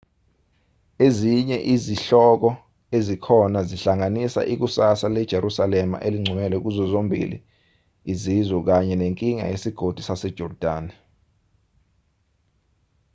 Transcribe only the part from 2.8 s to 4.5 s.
ezikhona zihlanganisa